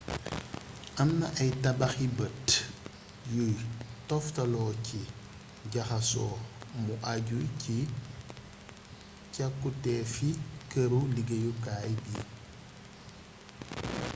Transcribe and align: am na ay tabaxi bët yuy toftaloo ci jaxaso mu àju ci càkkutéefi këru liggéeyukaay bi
am 1.01 1.09
na 1.19 1.27
ay 1.41 1.49
tabaxi 1.63 2.05
bët 2.17 2.45
yuy 3.33 3.55
toftaloo 4.07 4.71
ci 4.85 4.99
jaxaso 5.73 6.25
mu 6.83 6.93
àju 7.13 7.39
ci 7.61 7.75
càkkutéefi 9.35 10.29
këru 10.71 10.99
liggéeyukaay 11.15 11.91
bi 12.03 12.13